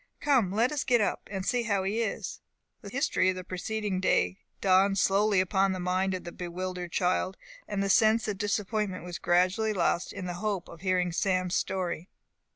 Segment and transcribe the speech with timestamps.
[0.19, 2.41] Come, let us get up, and see how he is."
[2.81, 7.37] The history of the preceding day dawned slowly upon the mind of the bewildered child,
[7.67, 12.09] and the sense of disappointment was gradually lost in the hope of hearing Sam's story.